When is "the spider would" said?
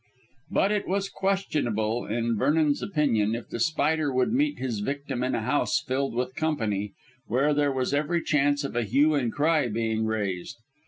3.49-4.33